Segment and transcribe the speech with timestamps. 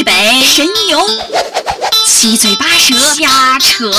[0.00, 1.06] 西北神游，
[2.06, 3.92] 七嘴八舌瞎扯。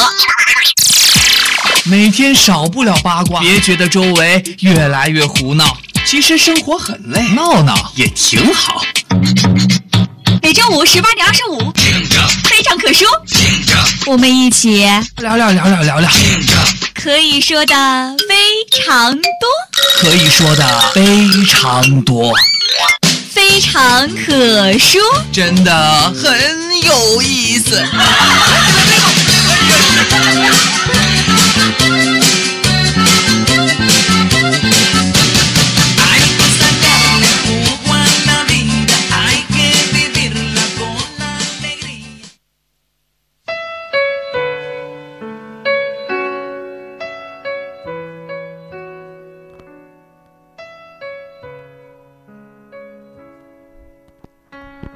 [1.83, 5.77] 每天少不了八卦，别觉得周围越来越胡闹，
[6.07, 7.91] 其实生活很累，闹闹。
[7.93, 8.81] 也挺好。
[10.41, 11.71] 每周五十八点二十五，
[12.45, 13.07] 非常可说，
[14.07, 14.79] 我们一起
[15.17, 16.09] 聊聊聊聊聊聊，
[16.95, 18.35] 可以说的非
[18.81, 19.21] 常多，
[19.99, 22.39] 可以说的非常多，非
[23.61, 24.99] 常可说，
[25.31, 27.79] 真的很有意思。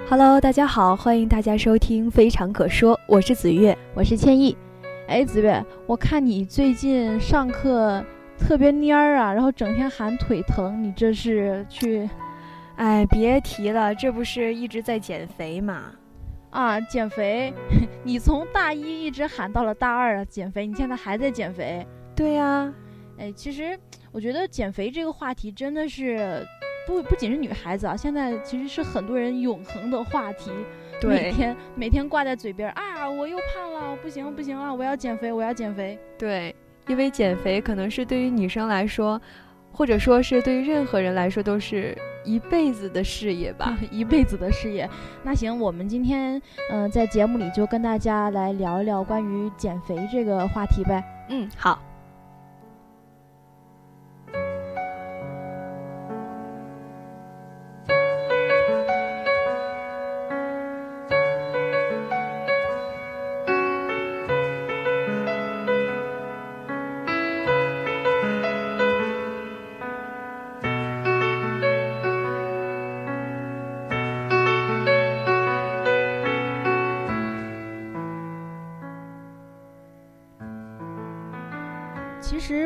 [0.08, 3.76] 哈喽，大家好，欢迎大家收听《非常可说》，我是子月。
[3.96, 4.56] 我是千亿。
[5.08, 8.06] 哎，子月，我看你最近上课
[8.38, 12.08] 特别蔫儿啊，然后整天喊腿疼，你这是去
[12.76, 15.86] 哎，别提了，这不是一直在减肥嘛？
[16.52, 17.52] 啊减肥？
[18.06, 21.84] 你从大一一直喊到了大二啊，减肥，你现在还在减肥？
[22.16, 22.72] 对呀、
[23.18, 23.76] 哎，其实
[24.12, 26.46] 我觉得减肥这个话题真的是
[26.86, 30.52] 不不仅是女孩子啊，现在其实是很多人永恒的话题。
[31.04, 36.00] 每天每天挂在嘴边儿啊，我又胖了，不行不行了，我要减肥，我要减肥。
[36.18, 36.56] 对，
[36.88, 39.22] 因为减肥可能是对于女生来说，
[39.72, 43.78] 或者说是对于任何人来说，都是一辈子的事业吧。
[43.92, 44.90] 一辈子的事业。
[45.22, 51.04] 那行，我们今天嗯、呃在节目里就跟大家来聊一聊关于减肥这个话题呗。
[51.30, 51.80] 嗯，好。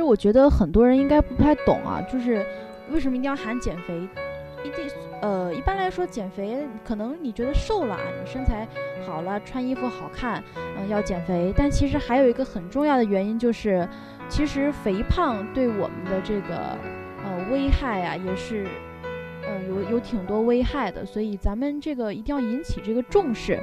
[0.09, 2.43] 我觉得很多人应该不太懂啊，就是
[2.89, 3.93] 为什么一定要喊减肥？
[4.63, 4.89] 一定
[5.21, 8.67] 呃，一般来说减肥可能你觉得瘦了啊，你身材
[9.05, 11.53] 好了，穿衣服好看，嗯、要减肥。
[11.55, 13.87] 但其实还有一个很重要的原因就是，
[14.27, 16.75] 其实肥胖对我们的这个
[17.23, 18.67] 呃危害啊，也是
[19.47, 23.59] 呃有有挺多危害的，所以咱们这个一定要引起这个重视。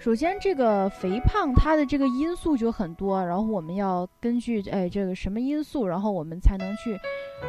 [0.00, 6.98] 首先，这个肥胖它的这个因素就很多，然后我们要根据哎这个什么因素，然后我们才能去，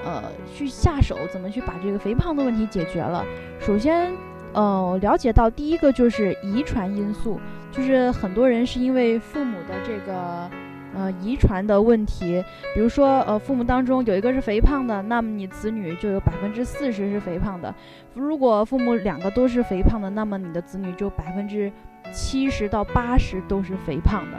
[0.04, 0.24] 呃，
[0.54, 3.26] 去下手怎么去把这个肥胖的问题解决了。
[3.58, 4.12] 首先，
[4.52, 7.40] 呃，了解到第一个就是遗传因素，
[7.72, 10.52] 就是很多人是因为父母的这个
[10.94, 12.44] 呃遗传的问题，
[12.76, 17.74] 比如说呃父母当中有一个是肥胖的，那么你子女就有百分之四十是肥胖的；
[18.14, 21.72] 如果父母两个都是肥胖的，那么你的子女就百分之
[22.14, 24.38] 七十到八十都是肥胖的。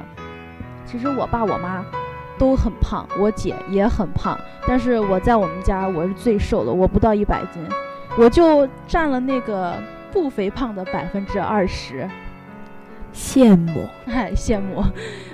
[0.84, 1.84] 其实我爸我妈
[2.38, 7.62] 都很胖，我姐也很胖，但是我在我们家我是最瘦的，我不到一百斤，
[8.18, 9.74] 我就占了那个
[10.10, 12.08] 不肥胖的百分之二十。
[13.14, 13.86] 羡慕。
[14.06, 14.82] 哎，羡慕。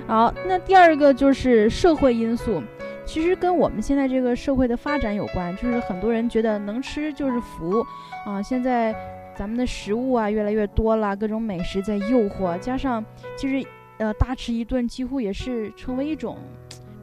[0.05, 2.61] 好，那第二个就是社会因素，
[3.05, 7.85] 其实跟我们现在这个社会的发展有关，就是很多人觉得能吃就是福
[8.25, 8.41] 啊。
[8.41, 8.93] 现在
[9.39, 13.01] 咱们的食物啊越来越多了，各种美食在诱惑，加上
[13.37, 13.65] 其实
[13.97, 16.37] 呃大吃一顿几乎也是成为一种。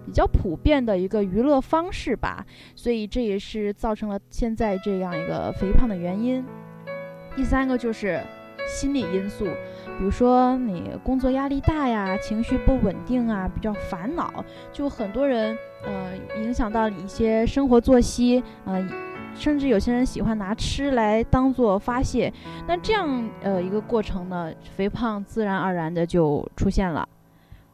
[0.05, 6.45] 比较普遍的一个娱乐方式吧，所以这也是造成了现在这样一个肥胖的原因。
[7.35, 8.21] 第三个就是
[8.69, 9.47] 心理因素，
[9.99, 18.81] 比如说你工作压力大呀，情绪不稳定啊，比较烦恼，就很多人呃影响到你一些生活作息，呃，
[19.39, 22.33] 甚至有些人喜欢拿吃来当做发泄，
[22.67, 27.09] 那这样呃一个过程呢，肥胖自然而然的就出现了。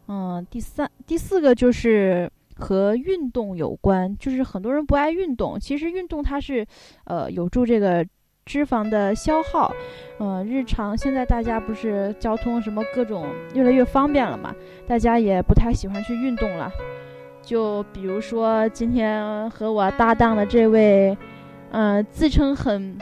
[0.08, 6.66] 嗯，第三、第四个就是和运动有关，就是很多人不爱运动，其实运动它是
[7.04, 8.04] 呃有助这个
[8.44, 9.72] 脂肪的消耗。
[10.18, 14.54] 呃，日常现在大家不是交通什么各种越来越方便了嘛，
[14.86, 16.70] 大家也不太喜欢去运动了。
[17.40, 21.16] 就比如说今天和我搭档的这位，
[21.72, 22.96] 嗯、自称很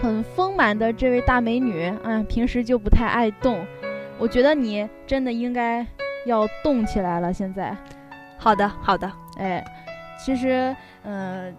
[0.00, 3.64] 很丰满的这位大美女，嗯、平时就不太爱动。
[4.18, 5.86] 我觉得你真的应该
[6.24, 7.32] 要动起来了。
[7.32, 7.76] 现在，
[8.38, 9.10] 好的，好的。
[9.38, 9.64] 哎，
[10.16, 11.52] 其实，嗯、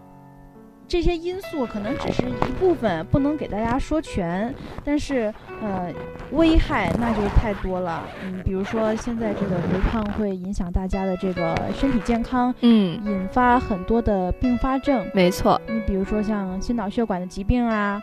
[0.88, 5.92] 这些因素可能只是一部分，不能给大家说全，但是呃，
[6.32, 8.04] 危害那就太多了。
[8.24, 15.06] 嗯，比如说现在这个肥胖会影响大家的这个身体健康，嗯，引发很多的并发症。
[15.14, 18.02] 没错，你比如说像心脑血管的疾病啊，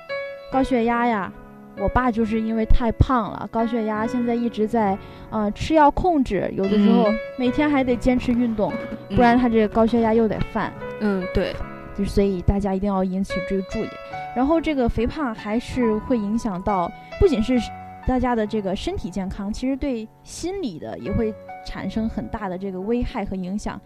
[0.50, 1.32] 高血压呀。
[1.78, 4.96] 我爸就是因为太胖了，高血压，现在一直在
[5.30, 8.70] 呃吃药控制，有的时候嗯每天还得坚持运动，
[9.16, 10.70] 不然他这个高血压又得犯。
[11.00, 11.56] 嗯，对，
[11.96, 13.88] 就所以大家一定要引起这个注意。
[14.36, 17.58] 然后这个肥胖还是会影响到，不仅是
[18.06, 21.34] 大家的这个身体健康，其实对心理的也会
[21.64, 23.80] 产生很大的这个危害和影响。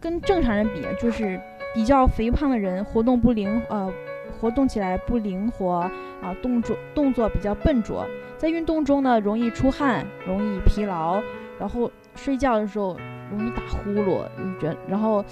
[0.00, 1.40] 跟正常人比，就是
[1.74, 3.90] 比较肥胖的人活动不灵，呃，
[4.38, 5.90] 活动起来不灵活
[6.20, 8.06] 啊，动作动作比较笨拙，
[8.36, 11.22] 在运动中呢容易出汗，容易疲劳，
[11.58, 12.98] 然后睡觉的时候
[13.30, 14.22] 容易打呼噜，
[14.60, 15.24] 觉然后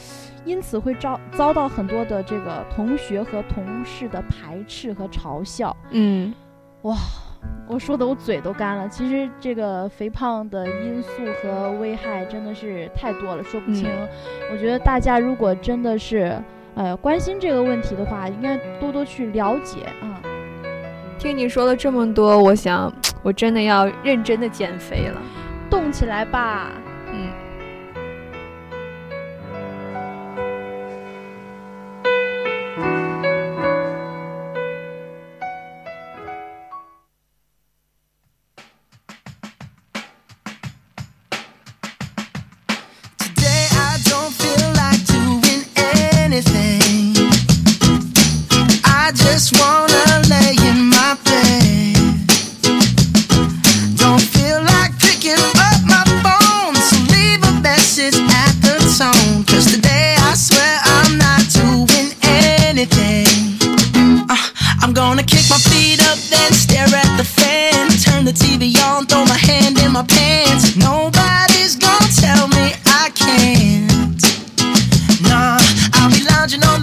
[0.46, 5.76] 因此会遭遭到很多的这个同学和同事的排斥和嘲笑。
[5.90, 6.32] 嗯，
[7.66, 8.88] 我说的我嘴都干了。
[8.88, 11.10] 其实这个肥胖的因素
[11.40, 13.88] 和危害真的是太多了，说不清。
[14.52, 16.36] 我觉得大家如果真的是
[16.74, 20.20] 呃关心这个问题的话，应该多多去了解啊。
[21.18, 22.92] 听你说了这么多，我想
[23.22, 25.22] 我真的要认真的减肥了。
[25.70, 26.72] 动起来吧！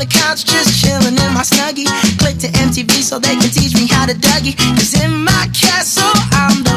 [0.10, 1.88] Couch, just chilling in my snuggie.
[2.18, 4.58] Click to MTV so they can teach me how to Dougie.
[4.76, 6.69] Cause in my castle, I'm the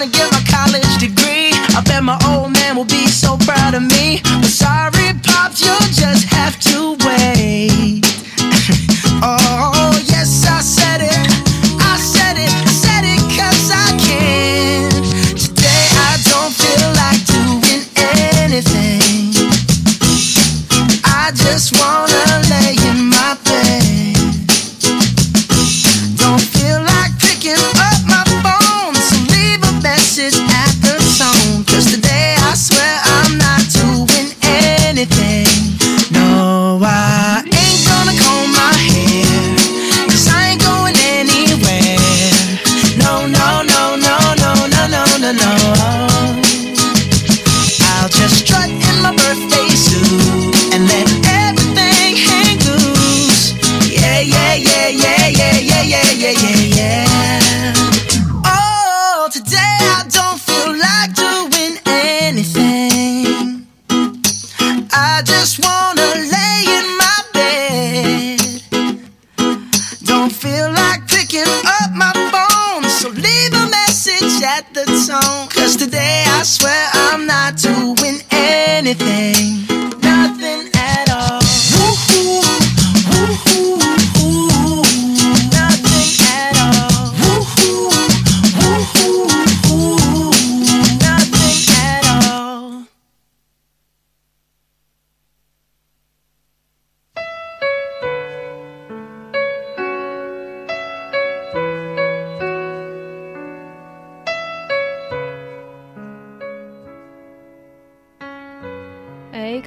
[0.00, 0.29] trying to get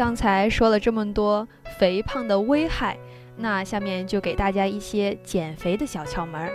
[0.03, 1.47] 刚才说了这么多
[1.79, 2.97] 肥胖的危害，
[3.37, 6.51] 那下面就给大家一些减肥的小窍门儿。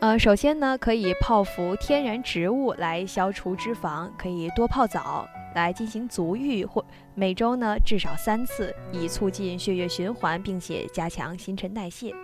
[0.00, 6.84] 呃，首先呢，可以泡服天然植物来消除脂肪，可以多泡澡来进行足浴，或
[7.14, 12.14] 每周呢至少三次，以促进血液循环，并且加强新陈代谢。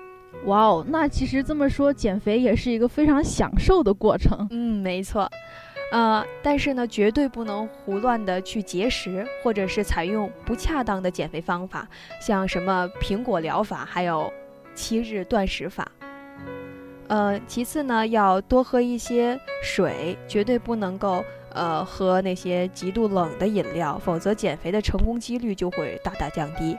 [0.45, 4.47] 哇哦，那其实这么说，减肥也是一个非常享受的过程。
[4.51, 5.27] 嗯，没错。
[5.91, 11.89] 呃，但是呢，绝对不能胡乱的去节食，或者是采用不恰当的减肥方法，
[12.21, 14.33] 像什么苹果疗法，还有
[14.75, 15.91] 七日断食法。
[17.09, 26.77] 呃，其次呢，要多喝一些水，绝对不能够呃喝那些极度冷的饮料，否则减肥的成功几率就会大大降低。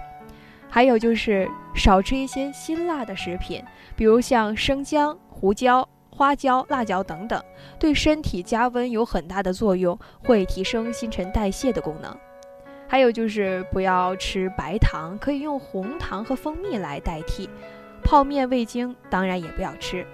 [0.69, 3.61] 还有就是少吃一些辛辣的食品，
[3.93, 5.85] 比如像生姜、胡椒。
[6.21, 7.43] 花椒、辣椒等等，
[7.79, 12.15] 对身体加温有很大的作用，会提升新陈代谢的功能。
[12.87, 17.49] 还有就是不要吃白糖，可以用红糖和蜂蜜来代替。
[18.03, 20.05] 泡面、味精当然也不要吃。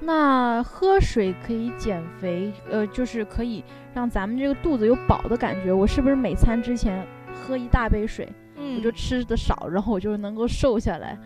[0.00, 3.62] 那喝水可以减肥，呃，就是可以
[3.92, 5.70] 让咱们这个肚子有饱的感觉。
[5.70, 8.26] 我是不是每餐之前喝一大杯水，
[8.56, 11.18] 我就吃的少，然后我就能够瘦下来？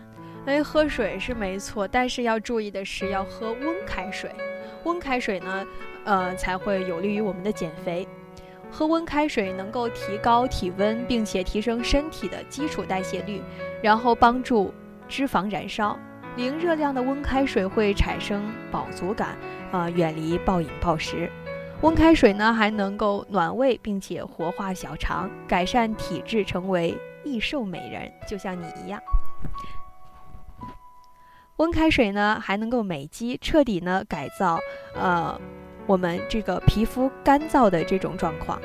[0.45, 4.29] 哎，喝水是没错，但是要注意的是要喝温开水。
[4.83, 5.65] 温开水呢，
[6.03, 8.05] 呃，才会有利于我们的减肥。
[8.69, 13.41] 喝温开水能够提高体温，并且提升身体的基础代谢率，
[13.81, 14.73] 然后帮助
[15.07, 15.97] 脂肪燃烧。
[16.35, 19.37] 零热量的温开水会产生饱足感，
[19.71, 21.31] 呃，远离暴饮暴食。
[21.81, 28.99] 温开水呢，还能够暖胃，并且活化小肠，改善体质，成为易瘦美人，就像你一样。
[31.63, 34.59] 温开水呢，还能够美肌，彻底呢改造，
[34.93, 35.39] 呃，
[35.87, 38.59] 我们这个皮肤干燥的这种状况。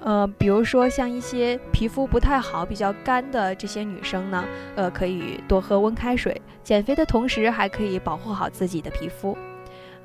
[0.00, 4.44] 呃，比如说像一些皮肤不太好、比较干的这些女生呢，
[4.74, 9.38] 呃，可以多喝温开水，减肥的同时还可以保护好自己的皮肤。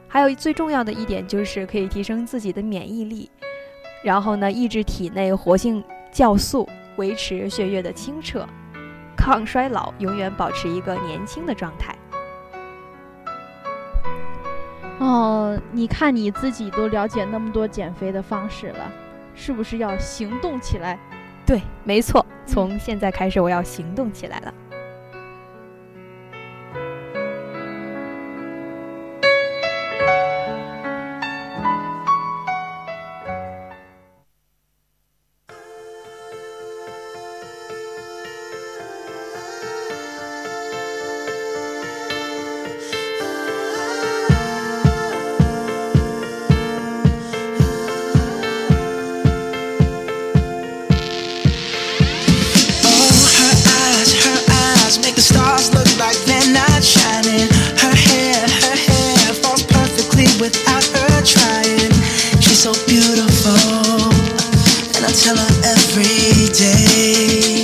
[0.08, 3.32] 还有最重要的一点就是可以提升自己的免疫力，
[4.04, 8.48] 然后呢，抑制体内活性酵素，维持血液的清澈。
[9.26, 11.96] 抗衰老，永远保持一个年轻的状态。
[15.00, 18.92] 哦，你看你自己都了解那么多减肥的方式了，
[19.34, 21.00] 是不是要行动起来？
[21.44, 24.54] 对，没错，从现在开始我要行动起来了。
[66.86, 67.55] sei.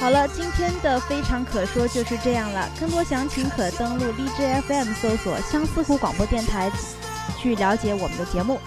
[0.00, 2.70] 好了，今天的非常可说就是这样了。
[2.78, 6.70] 更多详情可登录荔枝 FM 搜索相思湖广播电台，
[7.36, 8.60] 去了解我们的节目。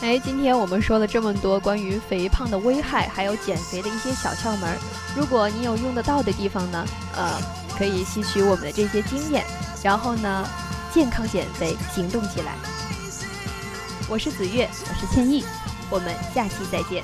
[0.00, 4.76] 哎，今天我们说了这么多关于肥胖的危害，还有减肥的一些小窍门。
[5.16, 6.84] 如果你有用得到的地方呢，
[7.16, 7.38] 呃，
[7.78, 9.44] 可以吸取我们的这些经验，
[9.80, 10.46] 然后呢，
[10.92, 12.56] 健康减肥，行动起来。
[14.08, 15.44] 我是子月，我是倩意，
[15.88, 17.02] 我们下期再见。